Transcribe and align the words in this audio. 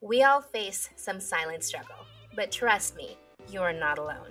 We 0.00 0.22
all 0.22 0.40
face 0.40 0.90
some 0.94 1.18
silent 1.18 1.64
struggle, 1.64 2.06
but 2.36 2.52
trust 2.52 2.94
me, 2.94 3.18
you're 3.50 3.72
not 3.72 3.98
alone. 3.98 4.30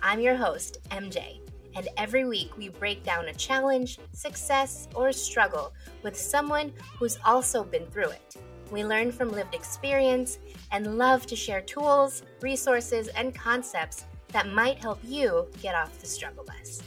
I'm 0.00 0.20
your 0.20 0.36
host, 0.36 0.78
MJ, 0.90 1.40
and 1.74 1.88
every 1.96 2.24
week 2.24 2.56
we 2.56 2.68
break 2.68 3.02
down 3.02 3.26
a 3.26 3.34
challenge, 3.34 3.98
success, 4.12 4.86
or 4.94 5.10
struggle 5.10 5.72
with 6.04 6.16
someone 6.16 6.72
who's 6.96 7.18
also 7.24 7.64
been 7.64 7.86
through 7.86 8.10
it. 8.10 8.36
We 8.70 8.84
learn 8.84 9.10
from 9.10 9.32
lived 9.32 9.52
experience 9.52 10.38
and 10.70 10.96
love 10.96 11.26
to 11.26 11.34
share 11.34 11.60
tools, 11.60 12.22
resources, 12.40 13.08
and 13.08 13.34
concepts 13.34 14.04
that 14.28 14.48
might 14.48 14.78
help 14.78 15.00
you 15.02 15.48
get 15.60 15.74
off 15.74 15.98
the 15.98 16.06
struggle 16.06 16.44
bus. 16.44 16.80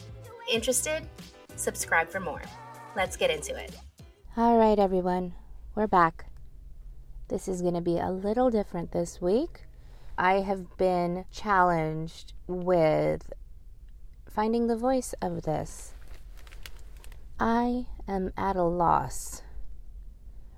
Interested? 0.50 1.06
Subscribe 1.56 2.08
for 2.08 2.20
more. 2.20 2.42
Let's 2.96 3.18
get 3.18 3.30
into 3.30 3.54
it. 3.54 3.76
All 4.34 4.56
right, 4.56 4.78
everyone, 4.78 5.34
we're 5.74 5.86
back. 5.86 6.27
This 7.28 7.46
is 7.46 7.60
going 7.60 7.74
to 7.74 7.82
be 7.82 7.98
a 7.98 8.10
little 8.10 8.48
different 8.48 8.92
this 8.92 9.20
week. 9.20 9.66
I 10.16 10.40
have 10.40 10.78
been 10.78 11.26
challenged 11.30 12.32
with 12.46 13.34
finding 14.26 14.66
the 14.66 14.76
voice 14.76 15.14
of 15.20 15.42
this. 15.42 15.92
I 17.38 17.84
am 18.08 18.32
at 18.34 18.56
a 18.56 18.62
loss 18.62 19.42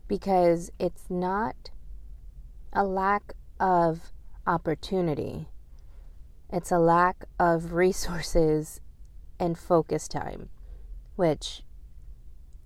because 0.07 0.71
it's 0.79 1.11
not 1.11 1.71
a 2.73 2.85
lack 2.85 3.33
of 3.59 4.13
opportunity, 4.47 5.49
it's 6.52 6.71
a 6.71 6.79
lack 6.79 7.25
of 7.39 7.73
resources 7.73 8.80
and 9.41 9.59
focus 9.59 10.07
time, 10.07 10.51
which, 11.16 11.65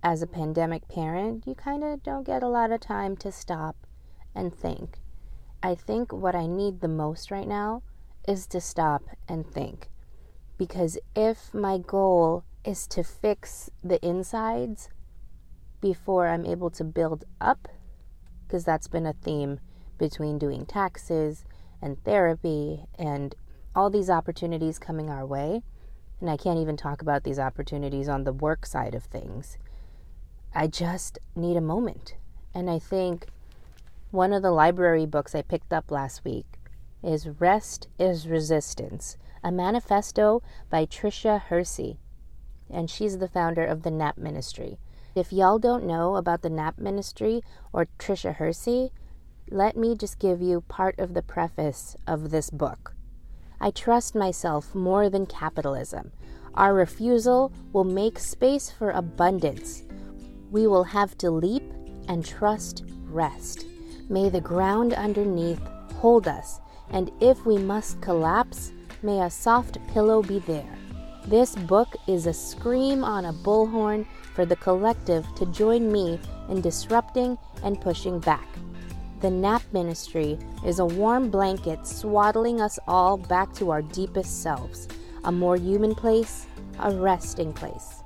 as 0.03 0.21
a 0.21 0.27
pandemic 0.27 0.89
parent, 0.89 1.47
you 1.47 1.55
kind 1.55 1.83
of 1.83 2.03
don't 2.03 2.27
get 2.27 2.43
a 2.43 2.49
lot 2.49 2.71
of 2.71 2.81
time 2.81 3.17
to 3.17 3.33
stop 3.33 3.84
and 4.35 4.55
think. 4.55 5.01
I 5.63 5.75
think 5.75 6.13
what 6.13 6.35
I 6.35 6.47
need 6.47 6.81
the 6.81 6.89
most 6.89 7.31
right 7.31 7.49
now 7.49 7.83
is 8.29 8.47
to 8.49 8.61
stop 8.61 9.03
and 9.29 9.47
think. 9.47 9.91
Because 10.59 10.99
if 11.15 11.53
my 11.53 11.79
goal 11.79 12.45
is 12.65 12.87
to 12.89 13.03
fix 13.03 13.71
the 13.83 14.05
insides 14.07 14.89
before 15.81 16.29
I'm 16.29 16.47
able 16.47 16.71
to 16.71 16.85
build 16.85 17.25
up, 17.41 17.69
because 18.47 18.65
that's 18.65 18.89
been 18.89 19.07
a 19.07 19.13
theme 19.13 19.61
between 19.99 20.39
doing 20.39 20.67
taxes 20.67 21.45
and 21.83 22.03
therapy 22.05 22.85
and 22.99 23.35
all 23.75 23.91
these 23.91 24.11
opportunities 24.11 24.79
coming 24.79 25.11
our 25.11 25.27
way. 25.27 25.63
And 26.21 26.31
I 26.31 26.37
can't 26.37 26.59
even 26.59 26.77
talk 26.77 27.03
about 27.03 27.25
these 27.25 27.39
opportunities 27.39 28.09
on 28.09 28.25
the 28.25 28.33
work 28.33 28.65
side 28.65 28.95
of 28.95 29.05
things. 29.05 29.59
I 30.55 30.69
just 30.69 31.19
need 31.35 31.57
a 31.57 31.61
moment. 31.61 32.15
And 32.55 32.71
I 32.71 32.79
think 32.79 33.27
one 34.15 34.33
of 34.33 34.43
the 34.43 34.51
library 34.53 35.05
books 35.05 35.35
I 35.35 35.43
picked 35.43 35.73
up 35.73 35.91
last 35.91 36.25
week 36.25 36.47
is 37.03 37.29
Rest 37.41 37.89
is 37.99 38.29
Resistance, 38.29 39.17
a 39.43 39.51
manifesto 39.51 40.41
by 40.71 40.87
Tricia 40.87 41.41
Hersey. 41.41 41.99
And 42.71 42.89
she's 42.89 43.19
the 43.19 43.27
founder 43.27 43.67
of 43.67 43.83
the 43.83 43.91
NAP 43.91 44.17
Ministry. 44.17 44.79
If 45.17 45.33
y'all 45.33 45.59
don't 45.59 45.85
know 45.85 46.15
about 46.15 46.43
the 46.43 46.49
NAP 46.49 46.79
Ministry 46.79 47.43
or 47.73 47.89
Tricia 47.99 48.37
Hersey, 48.37 48.93
let 49.51 49.77
me 49.77 49.97
just 49.97 50.21
give 50.21 50.41
you 50.41 50.61
part 50.61 50.97
of 51.01 51.13
the 51.13 51.23
preface 51.23 51.97
of 52.07 52.31
this 52.31 52.51
book. 52.51 52.95
I 53.61 53.73
trust 53.73 54.15
myself 54.15 54.77
more 54.77 55.11
than 55.11 55.27
capitalism. 55.27 56.13
Our 56.55 56.73
refusal 56.73 57.53
will 57.73 57.83
make 57.83 58.21
space 58.21 58.71
for 58.71 58.93
abundance. 58.93 59.83
We 60.53 60.69
will 60.69 60.85
have 60.85 61.19
to 61.19 61.33
leap 61.33 61.65
and 62.07 62.25
trust 62.25 62.85
rest. 63.07 63.67
May 64.09 64.29
the 64.29 64.41
ground 64.41 64.93
underneath 64.93 65.61
hold 65.95 66.29
us, 66.29 66.61
and 66.91 67.11
if 67.21 67.47
we 67.47 67.57
must 67.57 68.03
collapse, 68.03 68.73
may 69.03 69.21
a 69.21 69.31
soft 69.31 69.79
pillow 69.89 70.23
be 70.23 70.41
there. 70.41 70.77
This 71.27 71.55
book 71.57 71.97
is 72.07 72.27
a 72.27 72.35
scream 72.35 73.03
on 73.03 73.25
a 73.25 73.33
bullhorn 73.33 74.05
for 74.35 74.45
the 74.45 74.57
collective 74.57 75.27
to 75.37 75.47
join 75.47 75.91
me 75.91 76.21
in 76.51 76.61
disrupting 76.61 77.39
and 77.63 77.81
pushing 77.81 78.21
back. 78.21 78.47
The 79.23 79.31
NAP 79.31 79.63
ministry 79.73 80.39
is 80.67 80.81
a 80.81 80.85
warm 80.85 81.31
blanket 81.31 81.87
swaddling 81.87 82.61
us 82.61 82.79
all 82.87 83.17
back 83.17 83.55
to 83.55 83.71
our 83.71 83.81
deepest 83.81 84.43
selves, 84.43 84.87
a 85.25 85.33
more 85.33 85.57
human 85.57 85.95
place, 85.95 86.47
a 86.81 86.95
resting 86.95 87.55
place. 87.55 88.03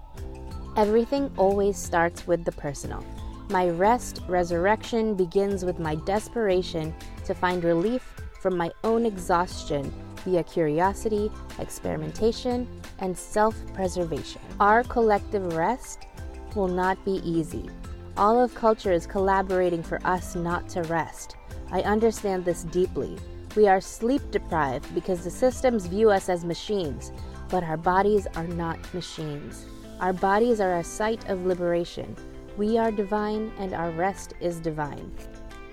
Everything 0.76 1.28
always 1.36 1.76
starts 1.76 2.24
with 2.28 2.44
the 2.44 2.52
personal. 2.52 3.04
My 3.50 3.70
rest 3.70 4.20
resurrection 4.28 5.14
begins 5.14 5.64
with 5.64 5.78
my 5.78 5.94
desperation 5.94 6.94
to 7.24 7.34
find 7.34 7.64
relief 7.64 8.02
from 8.42 8.58
my 8.58 8.70
own 8.84 9.06
exhaustion 9.06 9.90
via 10.26 10.42
curiosity, 10.42 11.30
experimentation, 11.58 12.68
and 12.98 13.16
self 13.16 13.56
preservation. 13.72 14.42
Our 14.60 14.84
collective 14.84 15.54
rest 15.54 16.06
will 16.54 16.68
not 16.68 17.02
be 17.06 17.22
easy. 17.24 17.70
All 18.18 18.38
of 18.38 18.54
culture 18.54 18.92
is 18.92 19.06
collaborating 19.06 19.82
for 19.82 19.98
us 20.04 20.34
not 20.34 20.68
to 20.70 20.82
rest. 20.82 21.36
I 21.72 21.80
understand 21.82 22.44
this 22.44 22.64
deeply. 22.64 23.16
We 23.56 23.66
are 23.66 23.80
sleep 23.80 24.30
deprived 24.30 24.94
because 24.94 25.24
the 25.24 25.30
systems 25.30 25.86
view 25.86 26.10
us 26.10 26.28
as 26.28 26.44
machines, 26.44 27.12
but 27.48 27.64
our 27.64 27.78
bodies 27.78 28.26
are 28.36 28.46
not 28.46 28.78
machines. 28.92 29.64
Our 30.00 30.12
bodies 30.12 30.60
are 30.60 30.76
a 30.76 30.84
site 30.84 31.26
of 31.30 31.46
liberation. 31.46 32.14
We 32.58 32.76
are 32.76 32.90
divine 32.90 33.52
and 33.60 33.72
our 33.72 33.92
rest 33.92 34.34
is 34.40 34.58
divine. 34.58 35.12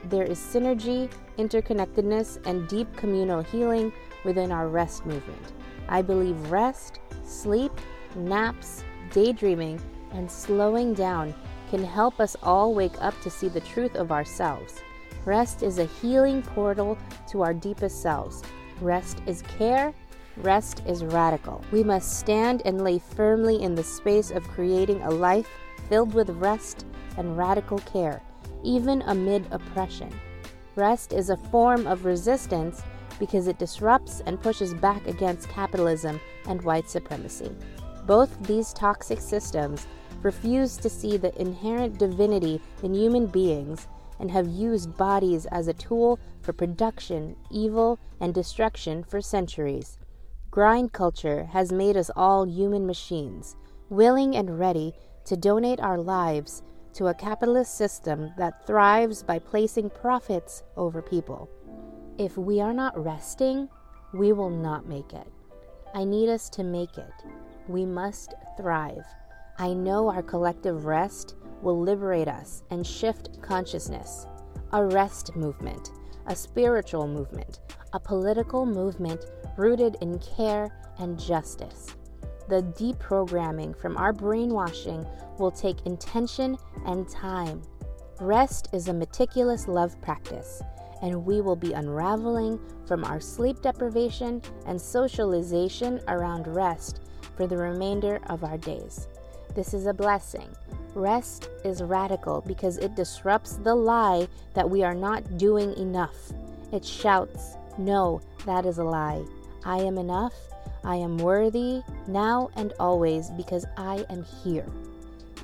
There 0.04 0.22
is 0.22 0.38
synergy, 0.38 1.12
interconnectedness, 1.40 2.46
and 2.46 2.68
deep 2.68 2.96
communal 2.96 3.42
healing 3.42 3.92
within 4.24 4.52
our 4.52 4.68
rest 4.68 5.04
movement. 5.04 5.54
I 5.90 6.04
believe 6.04 6.52
rest, 6.52 7.00
sleep, 7.24 7.72
naps, 8.16 8.84
daydreaming, 9.12 9.82
and 10.12 10.30
slowing 10.30 10.94
down 10.94 11.34
can 11.72 11.84
help 11.84 12.20
us 12.20 12.36
all 12.44 12.76
wake 12.76 13.02
up 13.02 13.20
to 13.22 13.32
see 13.32 13.48
the 13.48 13.62
truth 13.62 13.96
of 13.96 14.12
ourselves. 14.12 14.84
Rest 15.26 15.64
is 15.64 15.80
a 15.80 15.86
healing 15.86 16.44
portal 16.44 17.00
to 17.32 17.42
our 17.42 17.56
deepest 17.56 18.04
selves. 18.04 18.44
Rest 18.80 19.24
is 19.26 19.42
care. 19.58 19.92
Rest 20.38 20.84
is 20.86 21.04
radical. 21.04 21.64
We 21.72 21.84
must 21.84 22.20
stand 22.20 22.62
and 22.64 22.84
lay 22.84 23.00
firmly 23.00 23.64
in 23.64 23.74
the 23.74 23.84
space 23.84 24.30
of 24.30 24.48
creating 24.50 25.02
a 25.02 25.10
life 25.10 25.50
filled 25.90 26.14
with 26.14 26.30
rest 26.32 26.86
and 27.18 27.38
radical 27.38 27.80
care, 27.80 28.22
even 28.64 29.02
amid 29.04 29.46
oppression. 29.52 30.14
Rest 30.76 31.14
is 31.14 31.30
a 31.30 31.38
form 31.38 31.88
of 31.88 32.06
resistance 32.06 32.82
because 33.20 33.48
it 33.48 33.60
disrupts 33.60 34.22
and 34.26 34.42
pushes 34.42 34.74
back 34.74 35.08
against 35.08 35.50
capitalism 35.50 36.20
and 36.48 36.62
white 36.62 36.90
supremacy. 36.90 37.52
Both 38.06 38.38
these 38.44 38.74
toxic 38.74 39.22
systems 39.22 39.88
refuse 40.22 40.78
to 40.78 40.90
see 40.90 41.18
the 41.18 41.40
inherent 41.40 41.98
divinity 41.98 42.62
in 42.84 42.94
human 42.94 43.28
beings 43.28 43.88
and 44.20 44.32
have 44.32 44.48
used 44.48 44.98
bodies 44.98 45.46
as 45.48 45.68
a 45.68 45.74
tool 45.74 46.20
for 46.42 46.54
production, 46.54 47.36
evil, 47.52 48.00
and 48.20 48.34
destruction 48.34 49.04
for 49.04 49.22
centuries. 49.22 49.98
Grind 50.52 50.94
culture 50.94 51.46
has 51.46 51.72
made 51.72 51.98
us 51.98 52.10
all 52.16 52.46
human 52.46 52.86
machines, 52.86 53.56
willing 53.90 54.36
and 54.36 54.58
ready 54.58 54.94
to 55.26 55.36
donate 55.36 55.80
our 55.80 55.98
lives 55.98 56.64
to 56.94 57.08
a 57.08 57.14
capitalist 57.14 57.76
system 57.76 58.32
that 58.38 58.66
thrives 58.66 59.22
by 59.22 59.38
placing 59.38 59.90
profits 59.90 60.64
over 60.78 61.02
people. 61.02 61.50
If 62.18 62.38
we 62.38 62.62
are 62.62 62.74
not 62.74 62.98
resting, 63.04 63.68
we 64.14 64.32
will 64.32 64.50
not 64.50 64.88
make 64.88 65.14
it. 65.14 65.28
I 65.94 66.06
need 66.06 66.30
us 66.30 66.50
to 66.52 66.64
make 66.64 66.98
it. 66.98 67.12
We 67.68 67.86
must 67.86 68.34
thrive. 68.58 69.06
I 69.58 69.74
know 69.74 70.10
our 70.10 70.24
collective 70.24 70.86
rest 70.86 71.36
will 71.62 71.82
liberate 71.82 72.28
us 72.28 72.64
and 72.70 72.86
shift 72.86 73.42
consciousness. 73.42 74.28
A 74.72 74.84
rest 74.84 75.36
movement, 75.36 75.92
a 76.28 76.36
spiritual 76.36 77.08
movement, 77.08 77.60
a 77.94 78.00
political 78.00 78.66
movement 78.66 79.26
rooted 79.58 79.98
in 80.02 80.20
care 80.20 80.70
and 81.00 81.20
justice. 81.20 81.96
The 82.48 82.62
deprogramming 82.62 83.76
from 83.76 83.98
our 83.98 84.14
brainwashing 84.14 85.06
will 85.40 85.52
take 85.52 85.86
intention 85.86 86.58
and 86.86 87.10
time. 87.10 87.62
Rest 88.22 88.70
is 88.72 88.88
a 88.88 88.94
meticulous 88.94 89.68
love 89.68 90.00
practice, 90.02 90.62
and 91.02 91.26
we 91.26 91.42
will 91.42 91.56
be 91.56 91.74
unraveling 91.74 92.60
from 92.88 93.04
our 93.04 93.20
sleep 93.20 93.62
deprivation 93.62 94.42
and 94.68 94.80
socialization 94.80 96.00
around 96.08 96.48
rest 96.48 97.02
for 97.36 97.48
the 97.48 97.58
remainder 97.58 98.22
of 98.28 98.44
our 98.44 98.58
days. 98.58 99.08
This 99.56 99.74
is 99.74 99.88
a 99.88 99.94
blessing. 99.94 100.48
Rest 100.94 101.50
is 101.64 101.82
radical 101.82 102.42
because 102.46 102.78
it 102.78 102.96
disrupts 102.96 103.56
the 103.56 103.76
lie 103.76 104.28
that 104.54 104.70
we 104.70 104.84
are 104.84 104.96
not 104.96 105.38
doing 105.38 105.76
enough. 105.78 106.32
It 106.72 106.86
shouts, 106.86 107.56
No, 107.78 108.22
that 108.46 108.66
is 108.66 108.78
a 108.78 108.84
lie. 108.84 109.26
I 109.66 109.80
am 109.80 109.98
enough 109.98 110.34
I 110.86 110.98
am 110.98 111.18
worthy 111.18 111.82
now 112.08 112.52
and 112.56 112.72
always 112.80 113.32
because 113.32 113.66
I 113.76 114.06
am 114.10 114.24
here. 114.44 114.68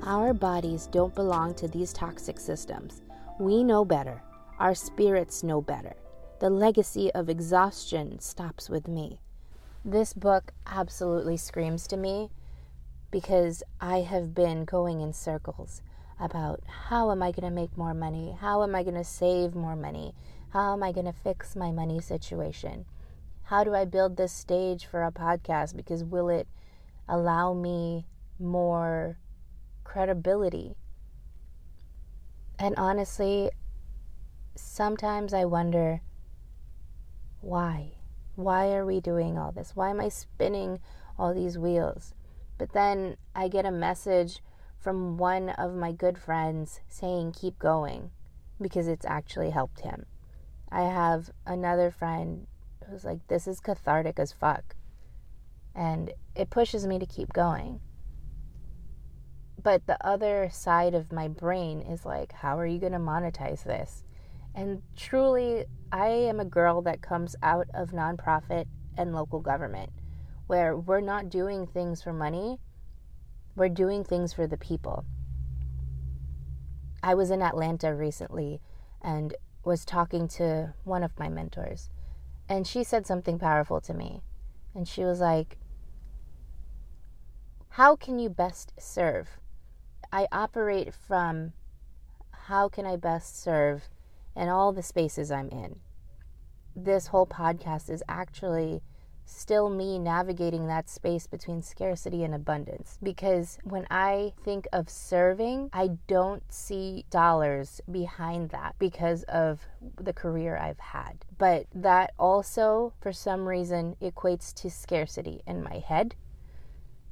Our 0.03 0.33
bodies 0.35 0.87
don't 0.91 1.15
belong 1.15 1.55
to 1.55 1.67
these 1.67 1.91
toxic 1.91 2.39
systems. 2.39 3.01
We 3.39 3.63
know 3.63 3.83
better. 3.83 4.21
our 4.59 4.75
spirits 4.75 5.41
know 5.41 5.59
better. 5.59 5.95
The 6.39 6.51
legacy 6.51 7.11
of 7.13 7.29
exhaustion 7.29 8.19
stops 8.19 8.69
with 8.69 8.87
me. 8.87 9.19
This 9.83 10.13
book 10.13 10.53
absolutely 10.67 11.37
screams 11.37 11.87
to 11.87 11.97
me 11.97 12.29
because 13.09 13.63
I 13.81 14.01
have 14.01 14.35
been 14.35 14.65
going 14.65 15.01
in 15.01 15.13
circles 15.13 15.81
about 16.19 16.61
how 16.67 17.09
am 17.09 17.23
I 17.23 17.31
going 17.31 17.49
to 17.49 17.55
make 17.55 17.75
more 17.75 17.95
money? 17.95 18.37
How 18.39 18.61
am 18.61 18.75
I 18.75 18.83
going 18.83 18.95
to 18.95 19.03
save 19.03 19.55
more 19.55 19.75
money? 19.75 20.13
How 20.49 20.73
am 20.73 20.83
I 20.83 20.91
going 20.91 21.07
to 21.07 21.13
fix 21.13 21.55
my 21.55 21.71
money 21.71 21.99
situation? 21.99 22.85
How 23.51 23.65
do 23.65 23.75
I 23.75 23.83
build 23.83 24.15
this 24.15 24.31
stage 24.31 24.85
for 24.85 25.03
a 25.03 25.11
podcast? 25.11 25.75
Because 25.75 26.05
will 26.05 26.29
it 26.29 26.47
allow 27.05 27.53
me 27.53 28.05
more 28.39 29.17
credibility? 29.83 30.77
And 32.57 32.73
honestly, 32.77 33.51
sometimes 34.55 35.33
I 35.33 35.43
wonder 35.43 35.99
why? 37.41 37.95
Why 38.35 38.71
are 38.71 38.85
we 38.85 39.01
doing 39.01 39.37
all 39.37 39.51
this? 39.51 39.75
Why 39.75 39.89
am 39.89 39.99
I 39.99 40.07
spinning 40.07 40.79
all 41.19 41.33
these 41.33 41.57
wheels? 41.57 42.13
But 42.57 42.71
then 42.71 43.17
I 43.35 43.49
get 43.49 43.65
a 43.65 43.71
message 43.71 44.41
from 44.79 45.17
one 45.17 45.49
of 45.49 45.75
my 45.75 45.91
good 45.91 46.17
friends 46.17 46.79
saying, 46.87 47.33
keep 47.33 47.59
going, 47.59 48.11
because 48.61 48.87
it's 48.87 49.05
actually 49.05 49.49
helped 49.49 49.81
him. 49.81 50.05
I 50.71 50.83
have 50.83 51.31
another 51.45 51.91
friend 51.91 52.47
who's 52.91 53.05
like, 53.05 53.27
this 53.27 53.47
is 53.47 53.59
cathartic 53.59 54.19
as 54.19 54.31
fuck. 54.31 54.75
And 55.73 56.11
it 56.35 56.49
pushes 56.49 56.85
me 56.85 56.99
to 56.99 57.05
keep 57.05 57.33
going. 57.33 57.79
But 59.61 59.85
the 59.87 59.97
other 60.05 60.49
side 60.51 60.93
of 60.93 61.11
my 61.11 61.27
brain 61.27 61.81
is 61.81 62.05
like, 62.05 62.33
how 62.33 62.57
are 62.57 62.65
you 62.65 62.79
going 62.79 62.91
to 62.93 62.99
monetize 62.99 63.63
this? 63.63 64.03
And 64.53 64.81
truly, 64.95 65.65
I 65.91 66.07
am 66.07 66.39
a 66.39 66.45
girl 66.45 66.81
that 66.81 67.01
comes 67.01 67.35
out 67.41 67.67
of 67.73 67.91
nonprofit 67.91 68.65
and 68.97 69.13
local 69.13 69.39
government 69.39 69.91
where 70.47 70.75
we're 70.75 70.99
not 70.99 71.29
doing 71.29 71.65
things 71.65 72.03
for 72.03 72.11
money, 72.11 72.59
we're 73.55 73.69
doing 73.69 74.03
things 74.03 74.33
for 74.33 74.47
the 74.47 74.57
people. 74.57 75.05
I 77.01 77.13
was 77.15 77.31
in 77.31 77.41
Atlanta 77.41 77.95
recently 77.95 78.61
and 79.01 79.33
was 79.63 79.85
talking 79.85 80.27
to 80.27 80.73
one 80.83 81.03
of 81.03 81.17
my 81.17 81.29
mentors, 81.29 81.89
and 82.51 82.67
she 82.67 82.83
said 82.83 83.07
something 83.07 83.39
powerful 83.39 83.79
to 83.79 83.93
me. 83.93 84.21
And 84.75 84.85
she 84.85 85.05
was 85.05 85.21
like, 85.21 85.57
How 87.69 87.95
can 87.95 88.19
you 88.19 88.27
best 88.27 88.73
serve? 88.77 89.39
I 90.11 90.27
operate 90.33 90.93
from 90.93 91.53
how 92.31 92.67
can 92.67 92.85
I 92.85 92.97
best 92.97 93.41
serve 93.41 93.87
in 94.35 94.49
all 94.49 94.73
the 94.73 94.83
spaces 94.83 95.31
I'm 95.31 95.47
in. 95.47 95.79
This 96.75 97.07
whole 97.07 97.25
podcast 97.25 97.89
is 97.89 98.03
actually 98.09 98.81
still 99.25 99.69
me 99.69 99.97
navigating 99.97 100.67
that 100.67 100.89
space 100.89 101.27
between 101.27 101.61
scarcity 101.61 102.23
and 102.23 102.33
abundance. 102.33 102.97
Because 103.01 103.57
when 103.63 103.87
I 103.89 104.33
think 104.43 104.67
of 104.73 104.89
serving, 104.89 105.69
I 105.73 105.91
don't 106.07 106.43
see 106.51 107.05
dollars 107.09 107.81
behind 107.89 108.49
that 108.49 108.75
because 108.79 109.23
of 109.23 109.61
the 109.99 110.13
career 110.13 110.57
I've 110.57 110.79
had. 110.79 111.25
But 111.37 111.67
that 111.73 112.13
also, 112.19 112.93
for 113.01 113.13
some 113.13 113.47
reason, 113.47 113.95
equates 114.01 114.53
to 114.55 114.69
scarcity 114.69 115.41
in 115.47 115.63
my 115.63 115.79
head 115.79 116.15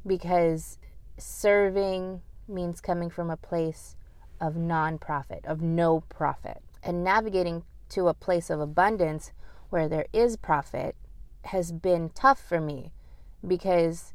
because 0.06 0.78
serving 1.18 2.22
means 2.48 2.82
coming 2.82 3.10
from 3.10 3.30
a 3.30 3.38
place 3.38 3.96
of 4.42 4.56
non-profit, 4.56 5.46
of 5.46 5.62
no 5.62 6.02
profit. 6.10 6.62
And 6.82 7.04
navigating 7.04 7.64
to 7.90 8.08
a 8.08 8.14
place 8.14 8.50
of 8.50 8.60
abundance 8.60 9.32
where 9.70 9.88
there 9.88 10.08
is 10.14 10.38
profit 10.38 10.96
has 11.46 11.72
been 11.72 12.10
tough 12.10 12.40
for 12.40 12.60
me 12.60 12.92
because 13.46 14.14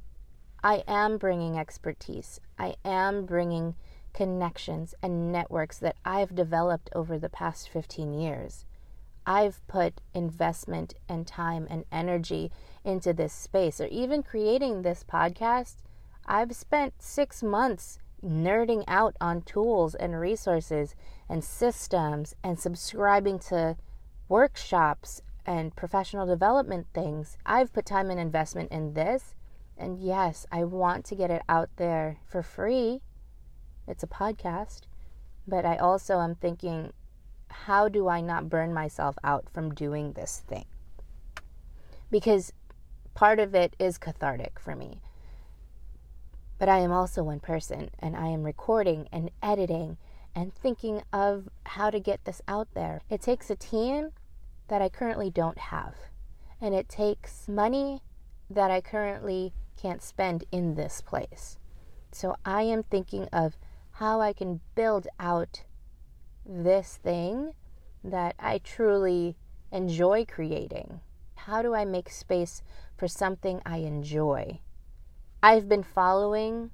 I 0.62 0.82
am 0.86 1.18
bringing 1.18 1.58
expertise. 1.58 2.40
I 2.58 2.76
am 2.84 3.26
bringing 3.26 3.74
connections 4.12 4.94
and 5.02 5.32
networks 5.32 5.78
that 5.78 5.96
I've 6.04 6.34
developed 6.34 6.88
over 6.94 7.18
the 7.18 7.28
past 7.28 7.68
15 7.68 8.14
years. 8.14 8.64
I've 9.26 9.66
put 9.66 10.00
investment 10.12 10.94
and 11.08 11.26
time 11.26 11.66
and 11.70 11.84
energy 11.90 12.50
into 12.84 13.12
this 13.12 13.32
space, 13.32 13.80
or 13.80 13.86
even 13.86 14.22
creating 14.22 14.82
this 14.82 15.04
podcast. 15.04 15.76
I've 16.26 16.54
spent 16.54 16.94
six 17.02 17.42
months 17.42 17.98
nerding 18.24 18.84
out 18.88 19.16
on 19.20 19.42
tools 19.42 19.94
and 19.94 20.18
resources 20.18 20.94
and 21.28 21.44
systems 21.44 22.34
and 22.42 22.58
subscribing 22.58 23.38
to 23.38 23.76
workshops 24.28 25.20
and 25.46 25.74
professional 25.76 26.26
development 26.26 26.86
things. 26.94 27.36
I've 27.44 27.72
put 27.72 27.86
time 27.86 28.10
and 28.10 28.20
investment 28.20 28.72
in 28.72 28.94
this. 28.94 29.34
And 29.76 29.98
yes, 29.98 30.46
I 30.52 30.64
want 30.64 31.04
to 31.06 31.14
get 31.14 31.30
it 31.30 31.42
out 31.48 31.70
there 31.76 32.18
for 32.26 32.42
free. 32.42 33.02
It's 33.86 34.02
a 34.02 34.08
podcast. 34.08 34.82
But 35.46 35.64
I 35.64 35.76
also 35.76 36.20
am 36.20 36.34
thinking, 36.34 36.92
how 37.48 37.88
do 37.88 38.08
I 38.08 38.20
not 38.20 38.48
burn 38.48 38.72
myself 38.72 39.16
out 39.22 39.48
from 39.52 39.74
doing 39.74 40.12
this 40.12 40.42
thing? 40.46 40.64
Because 42.10 42.52
part 43.14 43.38
of 43.38 43.54
it 43.54 43.76
is 43.78 43.98
cathartic 43.98 44.58
for 44.58 44.74
me. 44.74 45.00
But 46.58 46.68
I 46.68 46.78
am 46.78 46.92
also 46.92 47.22
one 47.22 47.40
person, 47.40 47.90
and 47.98 48.16
I 48.16 48.28
am 48.28 48.44
recording 48.44 49.08
and 49.12 49.30
editing 49.42 49.98
and 50.34 50.54
thinking 50.54 51.02
of 51.12 51.48
how 51.66 51.90
to 51.90 52.00
get 52.00 52.24
this 52.24 52.40
out 52.48 52.68
there. 52.74 53.02
It 53.10 53.20
takes 53.20 53.50
a 53.50 53.56
team 53.56 54.12
that 54.68 54.82
I 54.82 54.88
currently 54.88 55.30
don't 55.30 55.58
have. 55.58 55.94
And 56.60 56.74
it 56.74 56.88
takes 56.88 57.48
money 57.48 58.02
that 58.48 58.70
I 58.70 58.80
currently 58.80 59.52
can't 59.76 60.02
spend 60.02 60.44
in 60.50 60.74
this 60.74 61.00
place. 61.00 61.58
So 62.12 62.36
I 62.44 62.62
am 62.62 62.82
thinking 62.82 63.28
of 63.32 63.56
how 63.92 64.20
I 64.20 64.32
can 64.32 64.60
build 64.74 65.06
out 65.18 65.64
this 66.46 66.98
thing 67.02 67.52
that 68.02 68.34
I 68.38 68.58
truly 68.58 69.36
enjoy 69.72 70.24
creating. 70.24 71.00
How 71.34 71.62
do 71.62 71.74
I 71.74 71.84
make 71.84 72.08
space 72.10 72.62
for 72.96 73.08
something 73.08 73.60
I 73.66 73.78
enjoy? 73.78 74.60
I've 75.42 75.68
been 75.68 75.82
following 75.82 76.70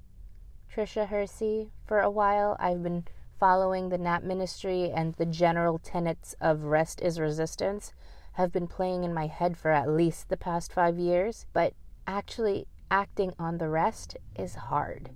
Tricia 0.72 1.08
Hersey 1.08 1.70
for 1.84 2.00
a 2.00 2.10
while. 2.10 2.56
I've 2.60 2.82
been 2.82 3.04
following 3.40 3.88
the 3.88 3.96
Nap 3.96 4.22
Ministry 4.22 4.90
and 4.94 5.14
the 5.14 5.24
general 5.24 5.78
tenets 5.78 6.36
of 6.42 6.64
rest 6.64 7.00
is 7.00 7.18
resistance 7.18 7.94
have 8.32 8.52
been 8.52 8.66
playing 8.66 9.02
in 9.02 9.14
my 9.14 9.28
head 9.28 9.56
for 9.56 9.70
at 9.70 9.88
least 9.88 10.28
the 10.28 10.36
past 10.36 10.70
five 10.70 10.98
years, 10.98 11.46
but 11.54 11.72
actually 12.06 12.66
acting 12.90 13.32
on 13.38 13.56
the 13.56 13.68
rest 13.68 14.14
is 14.36 14.54
hard. 14.54 15.08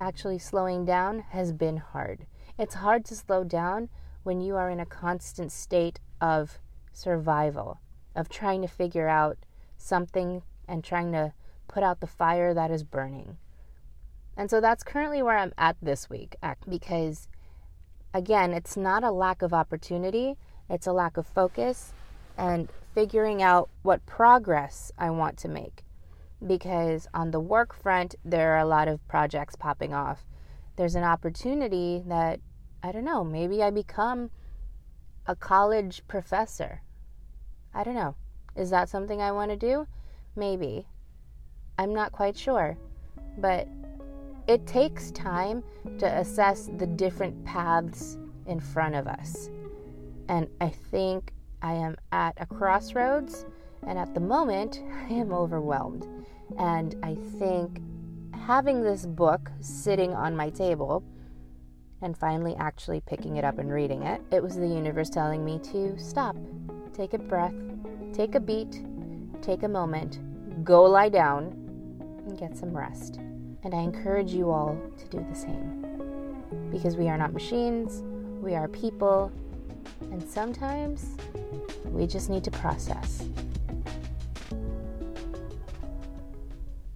Actually, 0.00 0.38
slowing 0.38 0.86
down 0.86 1.18
has 1.18 1.52
been 1.52 1.76
hard. 1.76 2.24
It's 2.58 2.76
hard 2.76 3.04
to 3.04 3.14
slow 3.14 3.44
down 3.44 3.90
when 4.22 4.40
you 4.40 4.56
are 4.56 4.70
in 4.70 4.80
a 4.80 4.86
constant 4.86 5.52
state 5.52 6.00
of 6.18 6.58
survival, 6.94 7.80
of 8.14 8.30
trying 8.30 8.62
to 8.62 8.68
figure 8.68 9.08
out 9.08 9.36
something 9.76 10.42
and 10.66 10.82
trying 10.82 11.12
to 11.12 11.34
put 11.68 11.82
out 11.82 12.00
the 12.00 12.06
fire 12.06 12.54
that 12.54 12.70
is 12.70 12.84
burning. 12.84 13.36
And 14.34 14.50
so 14.50 14.62
that's 14.62 14.82
currently 14.82 15.22
where 15.22 15.36
I'm 15.36 15.52
at 15.58 15.76
this 15.82 16.08
week 16.08 16.36
because 16.66 17.28
again, 18.14 18.52
it's 18.52 18.76
not 18.76 19.04
a 19.04 19.10
lack 19.10 19.42
of 19.42 19.52
opportunity, 19.52 20.36
it's 20.68 20.86
a 20.86 20.92
lack 20.92 21.16
of 21.16 21.26
focus 21.26 21.92
and 22.36 22.68
figuring 22.94 23.42
out 23.42 23.68
what 23.82 24.04
progress 24.06 24.92
I 24.98 25.10
want 25.10 25.36
to 25.38 25.48
make. 25.48 25.84
Because 26.46 27.06
on 27.14 27.30
the 27.30 27.40
work 27.40 27.74
front, 27.74 28.14
there 28.24 28.54
are 28.54 28.60
a 28.60 28.66
lot 28.66 28.88
of 28.88 29.06
projects 29.08 29.56
popping 29.56 29.94
off. 29.94 30.24
There's 30.76 30.94
an 30.94 31.04
opportunity 31.04 32.02
that, 32.06 32.40
I 32.82 32.92
don't 32.92 33.04
know, 33.04 33.24
maybe 33.24 33.62
I 33.62 33.70
become 33.70 34.30
a 35.26 35.34
college 35.34 36.02
professor. 36.08 36.82
I 37.74 37.84
don't 37.84 37.94
know. 37.94 38.14
Is 38.54 38.70
that 38.70 38.88
something 38.88 39.20
I 39.20 39.32
want 39.32 39.50
to 39.50 39.56
do? 39.56 39.86
Maybe. 40.34 40.86
I'm 41.78 41.94
not 41.94 42.12
quite 42.12 42.36
sure. 42.36 42.76
But 43.38 43.68
it 44.46 44.66
takes 44.66 45.10
time 45.10 45.62
to 45.98 46.06
assess 46.18 46.70
the 46.78 46.86
different 46.86 47.44
paths 47.44 48.16
in 48.46 48.60
front 48.60 48.94
of 48.94 49.06
us. 49.06 49.50
And 50.28 50.48
I 50.60 50.68
think 50.68 51.32
I 51.62 51.72
am 51.72 51.96
at 52.12 52.34
a 52.38 52.46
crossroads, 52.46 53.46
and 53.86 53.98
at 53.98 54.14
the 54.14 54.20
moment, 54.20 54.82
I 55.10 55.12
am 55.12 55.32
overwhelmed. 55.32 56.06
And 56.58 56.94
I 57.02 57.16
think 57.38 57.80
having 58.32 58.82
this 58.82 59.04
book 59.04 59.50
sitting 59.60 60.12
on 60.14 60.36
my 60.36 60.50
table 60.50 61.02
and 62.02 62.16
finally 62.16 62.54
actually 62.56 63.00
picking 63.00 63.36
it 63.36 63.44
up 63.44 63.58
and 63.58 63.72
reading 63.72 64.02
it, 64.02 64.20
it 64.30 64.42
was 64.42 64.54
the 64.56 64.68
universe 64.68 65.10
telling 65.10 65.44
me 65.44 65.58
to 65.58 65.98
stop, 65.98 66.36
take 66.92 67.14
a 67.14 67.18
breath, 67.18 67.54
take 68.12 68.34
a 68.34 68.40
beat, 68.40 68.84
take 69.42 69.64
a 69.64 69.68
moment, 69.68 70.20
go 70.64 70.84
lie 70.84 71.08
down, 71.08 71.46
and 72.26 72.38
get 72.38 72.56
some 72.56 72.76
rest. 72.76 73.18
And 73.66 73.74
I 73.74 73.80
encourage 73.80 74.30
you 74.30 74.52
all 74.52 74.78
to 74.96 75.06
do 75.08 75.26
the 75.28 75.34
same. 75.34 75.84
Because 76.70 76.94
we 76.96 77.08
are 77.08 77.18
not 77.18 77.32
machines, 77.32 78.04
we 78.40 78.54
are 78.54 78.68
people, 78.68 79.32
And 80.12 80.22
sometimes 80.22 81.16
we 81.86 82.06
just 82.06 82.30
need 82.30 82.44
to 82.44 82.52
process. 82.52 83.24